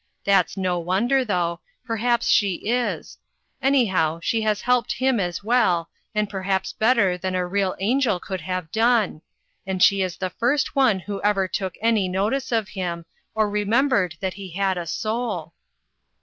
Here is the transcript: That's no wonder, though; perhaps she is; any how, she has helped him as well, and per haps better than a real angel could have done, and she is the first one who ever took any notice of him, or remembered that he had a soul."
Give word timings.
That's 0.23 0.57
no 0.57 0.79
wonder, 0.79 1.23
though; 1.23 1.59
perhaps 1.85 2.25
she 2.25 2.55
is; 2.55 3.19
any 3.61 3.85
how, 3.85 4.19
she 4.19 4.41
has 4.41 4.61
helped 4.63 4.93
him 4.93 5.19
as 5.19 5.43
well, 5.43 5.91
and 6.15 6.27
per 6.27 6.41
haps 6.41 6.73
better 6.73 7.19
than 7.19 7.35
a 7.35 7.45
real 7.45 7.75
angel 7.79 8.19
could 8.19 8.41
have 8.41 8.71
done, 8.71 9.21
and 9.67 9.83
she 9.83 10.01
is 10.01 10.17
the 10.17 10.31
first 10.31 10.75
one 10.75 11.01
who 11.01 11.21
ever 11.21 11.47
took 11.47 11.75
any 11.83 12.09
notice 12.09 12.51
of 12.51 12.69
him, 12.69 13.05
or 13.35 13.47
remembered 13.47 14.15
that 14.21 14.33
he 14.33 14.49
had 14.53 14.75
a 14.75 14.87
soul." 14.87 15.53